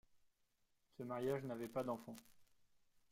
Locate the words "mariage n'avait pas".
1.03-1.83